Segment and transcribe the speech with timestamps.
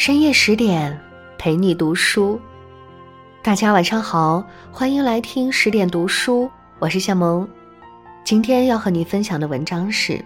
[0.00, 0.98] 深夜十点，
[1.36, 2.40] 陪你读书。
[3.42, 4.42] 大家晚上好，
[4.72, 7.46] 欢迎来听十点读书，我是夏萌。
[8.24, 10.14] 今天要和你分享的文章是《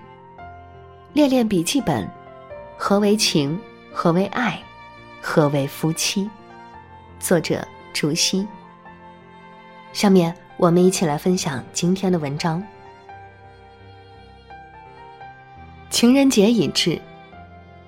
[1.12, 2.04] 恋恋笔记本》，
[2.76, 3.58] 何为情？
[3.92, 4.62] 何为爱？
[5.20, 6.30] 何为夫妻？
[7.18, 8.46] 作者：竹溪。
[9.92, 12.62] 下面我们一起来分享今天的文章。
[15.90, 16.96] 情人节已至。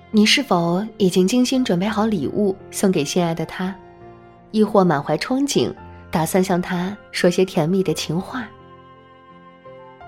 [0.09, 3.75] 你是否已经精心准备好礼物送给心爱的他，
[4.51, 5.73] 亦或满怀憧憬，
[6.09, 8.47] 打算向他说些甜蜜的情话？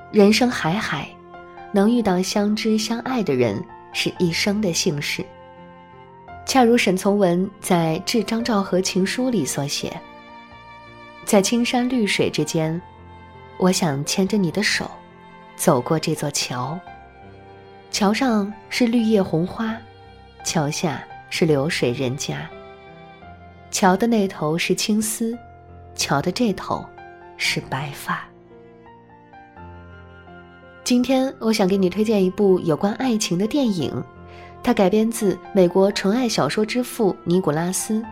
[0.10, 1.10] 人生海海，
[1.74, 5.24] 能遇到相知相爱的人是一生的幸事。
[6.46, 9.92] 恰如沈从文在致张兆和情书里所写
[11.26, 12.82] ：“在青山绿水之间，
[13.58, 14.90] 我想牵着你的手，
[15.58, 16.80] 走过这座桥。
[17.92, 19.76] 桥上是绿叶红花。”
[20.44, 22.50] 桥下是流水人家。
[23.72, 25.38] 桥的那头是青丝，
[25.96, 26.84] 桥的这头
[27.38, 28.28] 是白发。
[30.84, 34.04] 今天我想给你推荐一部有关爱情的电影，
[34.64, 38.04] 它改编自美国纯爱小说之父尼古拉斯，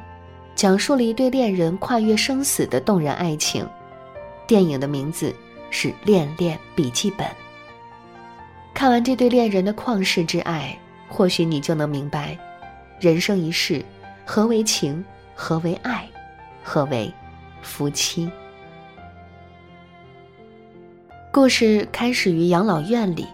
[0.53, 3.67] 讲述了一对恋人跨越生死的动人爱情。
[4.45, 5.33] 电影的名字
[5.71, 7.25] 是《恋恋笔记本》。
[8.75, 10.77] 看完这对恋人的旷世之爱。
[11.07, 12.37] 或许你就能明白，
[12.99, 13.83] 人生一世，
[14.25, 15.03] 何为情？
[15.33, 16.07] 何为爱？
[16.63, 17.11] 何为
[17.61, 18.29] 夫妻？
[21.31, 23.25] 故事开始于养老院里，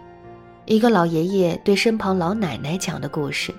[0.66, 3.54] 一个老爷爷对身旁老奶奶讲的故事。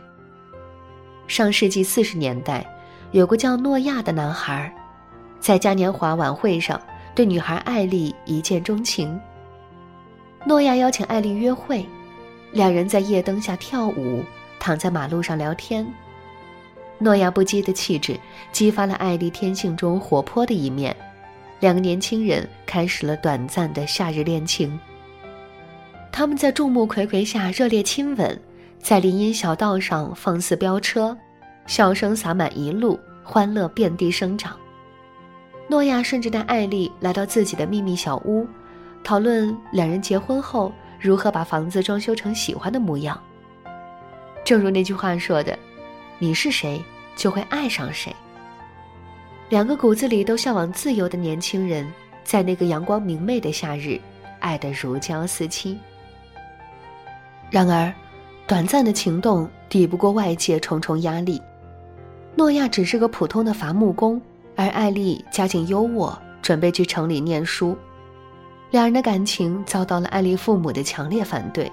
[1.27, 2.67] 上世纪四十年代，
[3.12, 4.73] 有个叫诺亚的男孩，
[5.41, 6.81] 在嘉年华晚会上
[7.15, 9.19] 对女孩艾丽一见钟情。
[10.47, 11.85] 诺亚邀请艾丽约会。
[12.55, 14.22] 两人在夜灯下跳舞，
[14.60, 15.84] 躺在马路上聊天。
[16.98, 18.16] 诺亚不羁的气质
[18.52, 20.95] 激发了艾丽天性中活泼的一面，
[21.58, 24.79] 两个年轻人开始了短暂的夏日恋情。
[26.12, 28.40] 他们在众目睽睽下热烈亲吻，
[28.79, 31.17] 在林荫小道上放肆飙车，
[31.67, 34.56] 笑声洒满一路，欢乐遍地生长。
[35.67, 38.46] 诺亚甚至带艾丽来到自己的秘密小屋，
[39.02, 40.73] 讨论两人结婚后。
[41.05, 43.20] 如何把房子装修成喜欢的模样？
[44.42, 45.59] 正如那句话说的
[46.19, 46.83] ：“你是谁，
[47.15, 48.11] 就会爱上谁。”
[49.51, 51.87] 两个骨子里都向往自由的年轻人，
[52.25, 54.01] 在那个阳光明媚的夏日，
[54.41, 55.79] 爱得如胶似漆。
[57.51, 57.92] 然而，
[58.47, 61.39] 短暂的情动抵不过外界重重压力。
[62.35, 64.19] 诺亚只是个普通的伐木工，
[64.57, 67.77] 而艾丽家境优渥，准备去城里念书。
[68.74, 71.70] 两人的感情遭到了艾丽父母的强烈反对。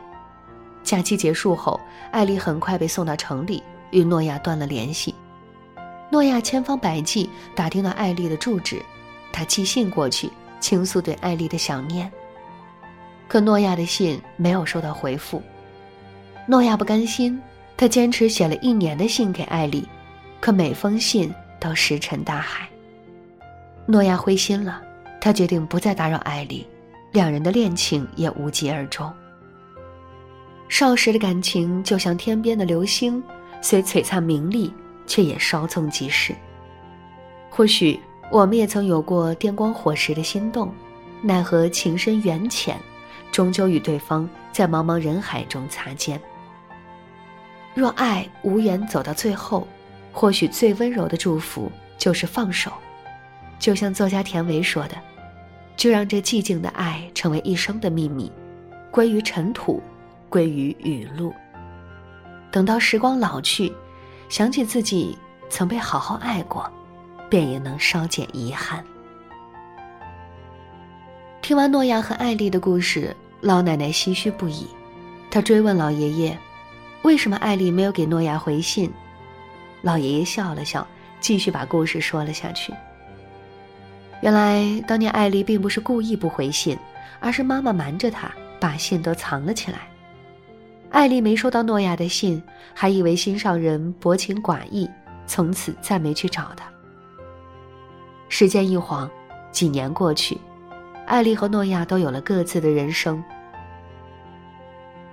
[0.83, 1.81] 假期结束后，
[2.11, 5.15] 艾丽很快被送到城里，与诺亚断了联系。
[6.11, 8.79] 诺亚千方百计打听到艾丽的住址，
[9.33, 10.29] 他寄信过去，
[10.59, 12.11] 倾诉对艾丽的想念。
[13.27, 15.41] 可诺亚的信没有收到回复。
[16.45, 17.41] 诺亚不甘心，
[17.75, 19.87] 他坚持写了一年的信给艾丽，
[20.39, 22.69] 可每封信都石沉大海。
[23.87, 24.79] 诺亚灰心了，
[25.19, 26.63] 他决定不再打扰艾丽。
[27.11, 29.11] 两人的恋情也无疾而终。
[30.69, 33.21] 少时的感情就像天边的流星，
[33.61, 34.73] 虽璀璨明丽，
[35.05, 36.33] 却也稍纵即逝。
[37.49, 37.99] 或许
[38.31, 40.73] 我们也曾有过电光火石的心动，
[41.21, 42.79] 奈何情深缘浅，
[43.31, 46.19] 终究与对方在茫茫人海中擦肩。
[47.73, 49.67] 若爱无缘走到最后，
[50.13, 52.71] 或许最温柔的祝福就是放手。
[53.59, 54.95] 就像作家田维说的。
[55.75, 58.31] 就让这寂静的爱成为一生的秘密，
[58.91, 59.81] 归于尘土，
[60.29, 61.33] 归于雨露。
[62.51, 63.71] 等到时光老去，
[64.29, 65.17] 想起自己
[65.49, 66.69] 曾被好好爱过，
[67.29, 68.83] 便也能稍减遗憾。
[71.41, 74.67] 听完诺亚和艾丽的故事，老奶奶唏嘘不已。
[75.31, 76.37] 她追问老爷爷
[77.03, 78.91] ：“为什么艾丽没有给诺亚回信？”
[79.81, 80.85] 老爷爷笑了笑，
[81.19, 82.71] 继续把故事说了下去。
[84.21, 86.77] 原来当年艾丽并不是故意不回信，
[87.19, 89.79] 而是妈妈瞒着她把信都藏了起来。
[90.91, 92.41] 艾丽没收到诺亚的信，
[92.73, 94.89] 还以为心上人薄情寡义，
[95.25, 96.65] 从此再没去找他。
[98.29, 99.09] 时间一晃，
[99.51, 100.37] 几年过去，
[101.07, 103.23] 艾丽和诺亚都有了各自的人生。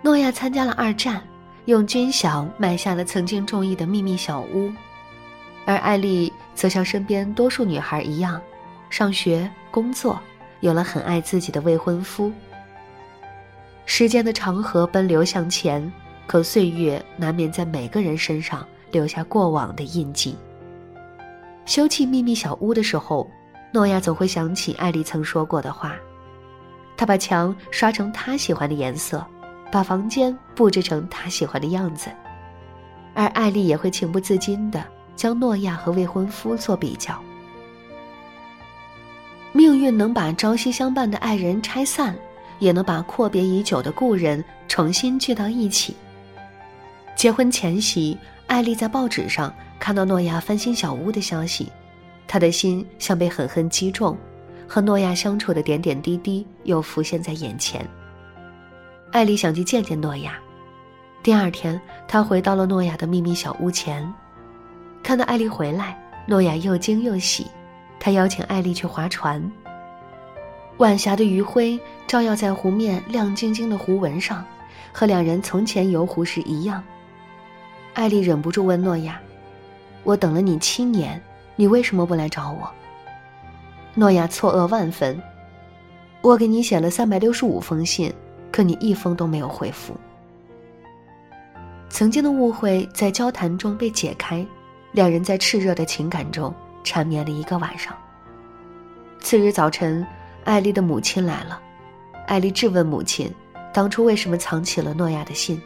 [0.02, 1.22] 诺亚参加了二战，
[1.64, 4.70] 用军饷买下了曾经中意的秘密小屋，
[5.64, 8.40] 而艾丽则像身边多数女孩一样。
[8.90, 10.18] 上学、工作，
[10.60, 12.32] 有了很爱自己的未婚夫。
[13.86, 15.92] 时间的长河奔流向前，
[16.26, 20.36] 可岁月难免在每个人身上留下过往的印记。
[21.64, 23.30] 修葺秘密小屋的时候，
[23.72, 25.96] 诺亚总会想起艾丽曾说过的话。
[26.96, 29.24] 他把墙刷成他喜欢的颜色，
[29.70, 32.10] 把房间布置成他喜欢的样子，
[33.14, 34.82] 而艾丽也会情不自禁地
[35.14, 37.22] 将诺亚和未婚夫做比较。
[39.52, 42.14] 命运能把朝夕相伴的爱人拆散，
[42.58, 45.96] 也能把阔别已久的故人重新聚到一起。
[47.16, 48.16] 结婚前夕，
[48.46, 51.72] 艾丽在报纸上看到诺亚翻新小屋的消息，
[52.26, 54.16] 她的心像被狠狠击中。
[54.70, 57.82] 和诺亚相处的点点滴滴又浮现在眼前。
[59.10, 60.38] 艾丽想去见见诺亚。
[61.22, 64.06] 第二天，他回到了诺亚的秘密小屋前，
[65.02, 67.46] 看到艾丽回来，诺亚又惊又喜。
[68.00, 69.50] 他邀请艾丽去划船。
[70.78, 74.44] 晚霞的余晖照耀在湖面亮晶晶的湖纹上，
[74.92, 76.82] 和两人从前游湖时一样。
[77.94, 79.20] 艾丽忍不住问诺亚
[80.04, 81.20] ：“我等了你七年，
[81.56, 82.70] 你为什么不来找我？”
[83.94, 85.20] 诺亚错愕万分，
[86.20, 88.14] 我给你写了三百六十五封信，
[88.52, 89.96] 可你一封都没有回复。
[91.90, 94.46] 曾经的误会在交谈中被解开，
[94.92, 96.54] 两人在炽热的情感中
[96.88, 97.94] 缠绵了一个晚上。
[99.20, 100.06] 次日早晨，
[100.44, 101.60] 艾丽的母亲来了，
[102.26, 103.32] 艾丽质问母亲，
[103.72, 105.60] 当初为什么藏起了诺亚的信。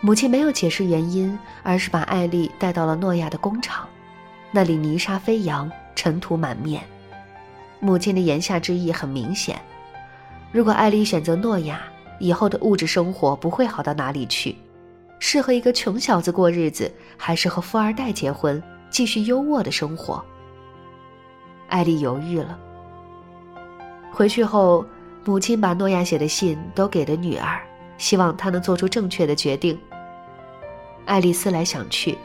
[0.00, 3.88] 母亲没有解释原因，而是把艾丽带到了诺亚的工厂，
[4.50, 5.70] 那里泥沙飞扬。
[5.94, 6.82] 尘土满面，
[7.80, 9.58] 母亲的言下之意很明显：
[10.52, 11.80] 如果艾丽选择诺亚，
[12.20, 14.54] 以后的物质生活不会好到哪里去。
[15.18, 20.24] 是和一个穷小子过日子，还是和富二代结婚，继续优渥的生活？
[21.68, 22.58] 艾丽犹豫了。
[24.12, 24.84] 回去后，
[25.24, 27.60] 母亲把诺亚写的信都给了女儿，
[27.98, 29.78] 希望她能做出正确的决定。
[31.04, 32.16] 艾丽思来想去，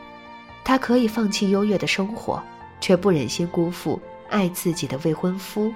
[0.64, 2.42] 她可以放弃优越的生活。
[2.82, 5.72] 却不忍心辜负爱自己的未婚夫，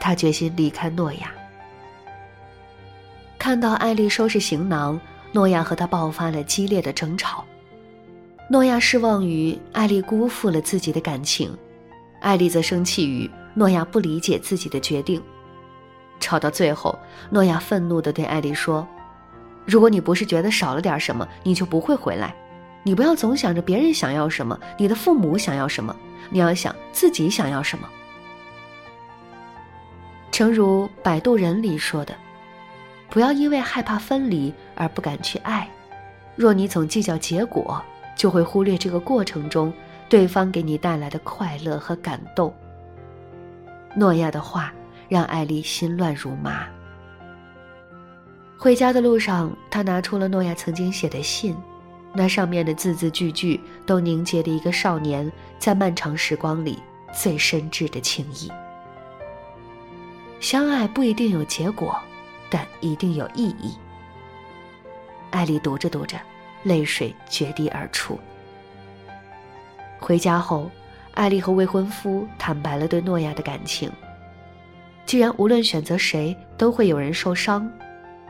[0.00, 1.30] 他决心离开诺亚。
[3.38, 4.98] 看到艾丽收拾行囊，
[5.32, 7.44] 诺亚和他爆发了激烈的争吵。
[8.52, 11.56] 诺亚失望于艾丽辜负了自己的感情，
[12.20, 15.22] 艾丽则生气于诺亚不理解自己的决定。
[16.20, 16.98] 吵到最后，
[17.30, 18.86] 诺亚愤怒地对艾丽说
[19.64, 22.36] ：“如果你不是觉得少了点什么，你就不会回来。”
[22.84, 25.96] 你不要总想着别人想要什么，你的父母想要什么，
[26.28, 27.88] 你要想自己想要什么。
[30.30, 32.14] 诚如《摆渡人》里说的
[33.08, 35.66] ：“不要因为害怕分离而不敢去爱。
[36.36, 37.82] 若你总计较结果，
[38.16, 39.72] 就会忽略这个过程中
[40.08, 42.52] 对方给你带来的快乐和感动。”
[43.96, 44.72] 诺亚的话
[45.08, 46.66] 让艾丽心乱如麻。
[48.58, 51.56] 回家的路上，他拿出了诺亚曾经写的信。
[52.14, 56.78] 那上面的字字句句都凝结了一个少年在漫长时光里
[57.10, 58.52] 最深挚的情谊。
[60.38, 61.98] 相爱不一定有结果，
[62.50, 63.74] 但一定有意义。
[65.30, 66.18] 艾丽读着读着，
[66.62, 68.18] 泪水决堤而出。
[69.98, 70.70] 回家后，
[71.14, 73.90] 艾丽和未婚夫坦白了对诺亚的感情。
[75.04, 77.70] 既然无论选择谁都会有人受伤，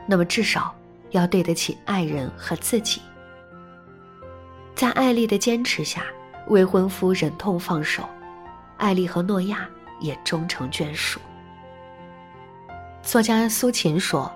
[0.07, 0.73] 那么至少
[1.11, 3.01] 要对得起爱人和自己。
[4.75, 6.03] 在艾丽的坚持下，
[6.47, 8.03] 未婚夫忍痛放手，
[8.77, 11.19] 艾丽和诺亚也终成眷属。
[13.01, 14.31] 作家苏秦说：“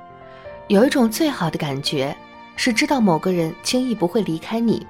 [0.69, 2.15] 有一种最好的感觉，
[2.57, 4.85] 是知道某个人轻易不会离开你，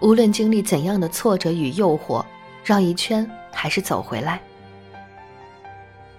[0.00, 2.24] 无论经历怎样的挫折与诱惑，
[2.64, 4.40] 绕一圈还是走回来。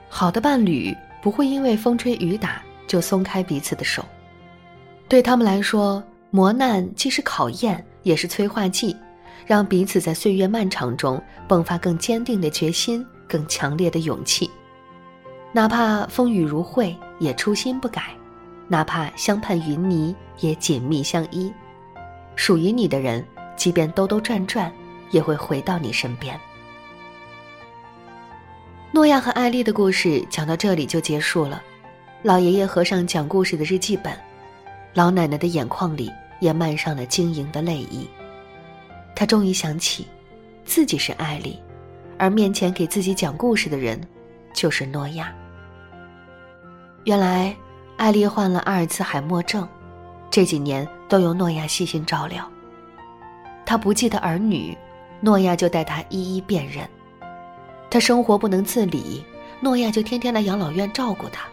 [0.07, 4.05] 好的伴侣不会因为风吹雨打就松开彼此的手，
[5.07, 8.95] 对他们来说，磨难既是考验。”也是催化剂，
[9.45, 14.49] 让彼此在岁月漫长中迸发更坚定的决心、更强烈的勇气。
[15.51, 18.03] 哪怕风雨如晦，也初心不改；
[18.69, 21.51] 哪怕相盼云霓，也紧密相依。
[22.37, 23.25] 属于你的人，
[23.57, 24.71] 即便兜兜转转，
[25.11, 26.39] 也会回到你身边。
[28.93, 31.61] 诺亚和艾丽的故事讲到这里就结束了。
[32.23, 34.17] 老爷爷合上讲故事的日记本，
[34.93, 36.09] 老奶奶的眼眶里。
[36.39, 38.09] 也漫上了晶莹的泪意。
[39.13, 40.07] 他终于想起，
[40.63, 41.59] 自己是艾丽，
[42.17, 43.99] 而面前给自己讲故事的人，
[44.53, 45.35] 就是诺亚。
[47.03, 47.53] 原来，
[47.99, 49.67] 艾丽患了阿尔茨海默症，
[50.31, 52.49] 这几年都由诺亚细心照料。
[53.65, 54.75] 他不记得儿女，
[55.19, 56.87] 诺亚就带他一一辨认。
[57.91, 59.21] 他生活不能自理，
[59.59, 61.45] 诺亚就天天来养老院照顾他。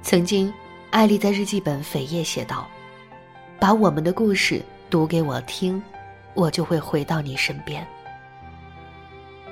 [0.00, 0.50] 曾经，
[0.90, 2.68] 艾丽在日记本扉页写道。
[3.58, 5.82] 把我们的故事读给我听，
[6.34, 7.84] 我就会回到你身边。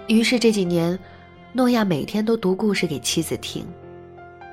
[0.06, 0.97] 于是这几年，
[1.52, 3.66] 诺亚每天都读故事给妻子听。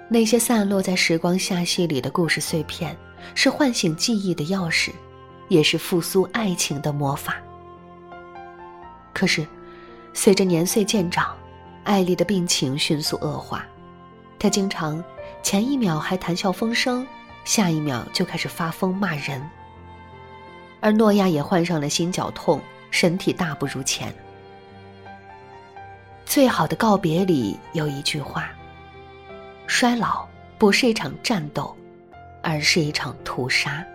[0.10, 2.96] 那些散落在时光罅隙里的故事碎片，
[3.36, 4.92] 是唤醒记忆的钥匙，
[5.50, 7.36] 也是复苏爱情的魔法。
[9.14, 9.46] 可是，
[10.14, 11.36] 随着年岁渐长，
[11.84, 13.66] 艾丽的病情迅速恶化，
[14.40, 15.04] 她经常
[15.44, 17.06] 前一秒还谈笑风生，
[17.44, 19.42] 下一秒就开始发疯骂人。
[20.80, 22.62] 而诺亚也患上了心绞痛，
[22.92, 24.14] 身体大不如前。
[26.26, 28.50] 最好的告别里有一句话。
[29.68, 30.26] 衰老
[30.58, 31.76] 不是一场战斗，
[32.42, 33.86] 而是一场屠杀。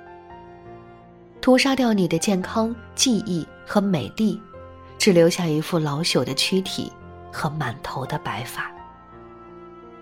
[1.40, 4.40] 屠杀掉你的健康、记忆和美丽，
[4.98, 6.92] 只留下一副老朽的躯体
[7.32, 8.70] 和满头的白发。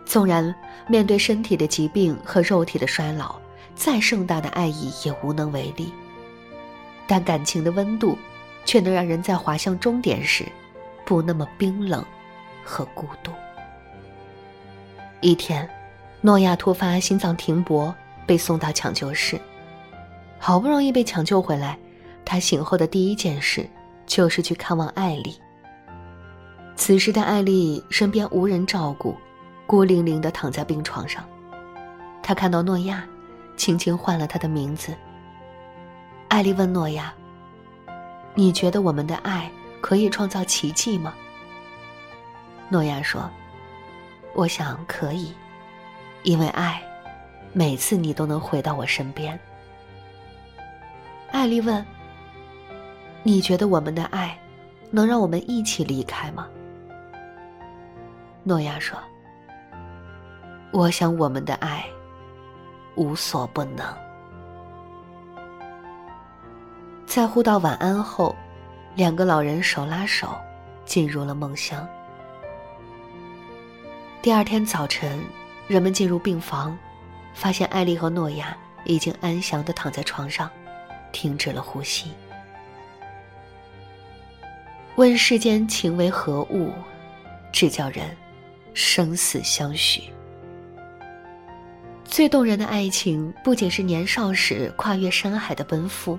[0.05, 0.53] 纵然
[0.89, 3.37] 面对身体的疾病和肉体的衰老，
[3.77, 5.95] 再盛大的爱意也无能为力。
[7.07, 8.19] 但感情的温度，
[8.65, 10.45] 却能让人在滑向终点时，
[11.07, 12.05] 不那么冰冷
[12.65, 13.31] 和孤独。
[15.23, 15.69] 一天，
[16.23, 17.95] 诺亚突发心脏停搏，
[18.27, 19.39] 被送到抢救室。
[20.39, 21.79] 好不容易被抢救回来，
[22.25, 23.69] 他醒后的第一件事
[24.07, 25.39] 就是去看望艾丽。
[26.75, 29.15] 此时的艾丽身边无人照顾，
[29.67, 31.23] 孤零零地躺在病床上。
[32.23, 33.05] 他看到诺亚，
[33.59, 34.95] 轻轻唤了他的名字。
[36.29, 37.13] 艾丽问诺亚
[38.35, 41.13] ：“你觉得我们的爱可以创造奇迹吗？”
[42.71, 43.31] 诺亚说。
[44.35, 45.35] 我想可以，
[46.23, 46.81] 因为爱，
[47.53, 49.39] 每次你都能回到我身边。
[51.31, 51.85] 艾丽问
[53.23, 54.37] ：“你觉得我们的爱，
[54.91, 56.49] 能让我们一起离开吗？”
[58.43, 58.99] 诺亚说
[60.73, 61.85] ：“我想我们的爱，
[62.95, 63.87] 无所不能。”
[67.05, 68.35] 在互道晚安后，
[68.95, 70.29] 两个老人手拉手，
[70.85, 71.87] 进入了梦乡。
[74.23, 75.19] 第二天早晨，
[75.67, 76.77] 人们进入病房，
[77.33, 80.51] 发现艾丽和诺亚已经安详的躺在床上，
[81.11, 82.11] 停止了呼吸。
[84.97, 86.71] 问世间情为何物，
[87.51, 88.15] 只叫人
[88.75, 90.03] 生死相许。
[92.05, 96.19] 最动人的爱情，不仅是年少时跨越山海的奔赴，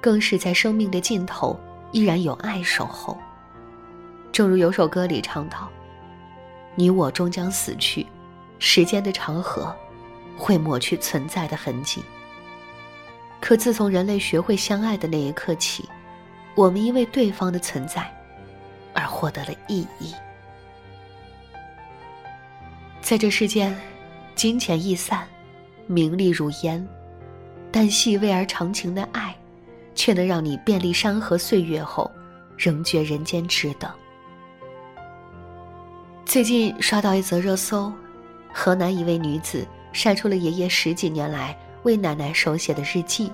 [0.00, 1.60] 更是在生命的尽头
[1.92, 3.18] 依然有爱守候。
[4.32, 5.70] 正如有首歌里唱到。
[6.74, 8.06] 你我终将死去，
[8.58, 9.74] 时间的长河
[10.36, 12.02] 会抹去存在的痕迹。
[13.40, 15.88] 可自从人类学会相爱的那一刻起，
[16.54, 18.10] 我们因为对方的存在
[18.92, 20.14] 而获得了意义。
[23.00, 23.78] 在这世间，
[24.34, 25.28] 金钱易散，
[25.86, 26.86] 名利如烟，
[27.70, 29.36] 但细微而长情的爱，
[29.94, 32.10] 却能让你遍历山河岁月后，
[32.56, 33.92] 仍觉人间值得。
[36.34, 37.92] 最近刷到一则热搜，
[38.52, 43.30] 河南一位女子晒出了爷爷十几年来为奶奶手写的日记。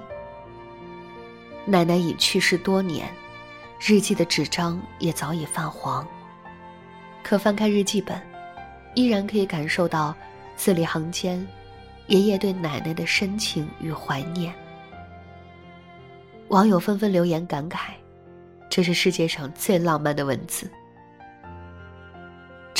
[1.64, 3.10] 奶奶已去世多年，
[3.80, 6.06] 日记的纸张也早已泛黄。
[7.22, 8.20] 可翻开日记本，
[8.94, 10.14] 依然可以感受到
[10.54, 11.48] 字里行间
[12.08, 14.52] 爷爷对奶奶的深情与怀念。
[16.48, 17.92] 网友纷纷留言感慨
[18.68, 20.70] ：“这是世界上最浪漫的文字。”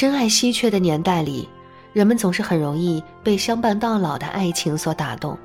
[0.01, 1.47] 真爱稀缺的年代里，
[1.93, 5.37] 人们总是很容易被相伴到老的爱情所打动，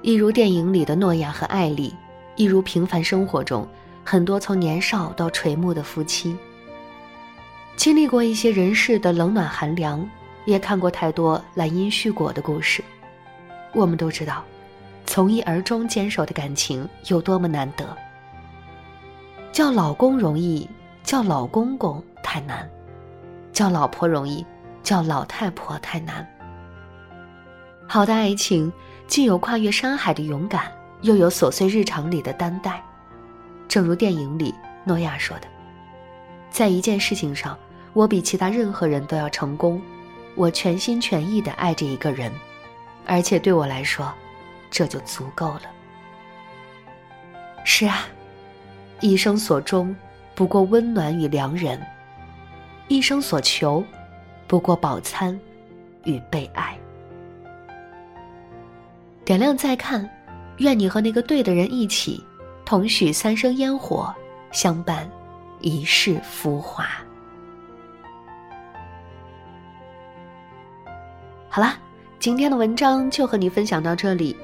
[0.00, 1.94] 一如电影里的诺亚和艾丽，
[2.34, 3.68] 一如平凡生活中
[4.02, 6.34] 很多从年少到垂暮的夫妻。
[7.76, 10.08] 经历过一些人世的冷暖寒凉，
[10.46, 12.82] 也看过太多兰因絮果的故事，
[13.74, 14.42] 我们都知道，
[15.04, 17.86] 从一而终坚守的感情有多么难得。
[19.52, 20.66] 叫老公容易，
[21.04, 22.66] 叫老公公太难。
[23.52, 24.44] 叫老婆容易，
[24.82, 26.26] 叫老太婆太难。
[27.86, 28.72] 好的爱情
[29.06, 32.82] 既有跨越山海的勇敢，又有琐碎日常里的担待。
[33.68, 34.54] 正如电影里
[34.84, 35.46] 诺亚说的
[36.50, 37.58] ：“在一件事情上，
[37.92, 39.80] 我比其他任何人都要成功。
[40.34, 42.32] 我全心全意的爱着一个人，
[43.06, 44.10] 而且对我来说，
[44.70, 45.62] 这就足够了。”
[47.64, 48.06] 是啊，
[49.00, 49.94] 一生所终，
[50.34, 51.80] 不过温暖与良人。
[52.92, 53.82] 一生所求，
[54.46, 55.40] 不过饱餐
[56.04, 56.78] 与被爱。
[59.24, 60.06] 点亮再看，
[60.58, 62.22] 愿你和那个对的人一起，
[62.66, 64.14] 同许三生烟火，
[64.50, 65.10] 相伴
[65.62, 66.86] 一世浮华。
[71.48, 71.78] 好啦，
[72.18, 74.36] 今天的文章就和你分享到这里，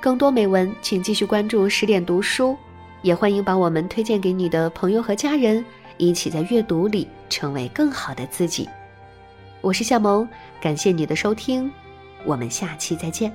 [0.00, 2.56] 更多美文请继续关注十点读书。
[3.02, 5.64] 也欢迎把我们推荐给你的朋友和家人，
[6.02, 8.68] 一起在阅读里成为更好的自己。
[9.60, 10.28] 我是夏萌，
[10.60, 11.70] 感谢你的收听，
[12.24, 13.32] 我们下期再见。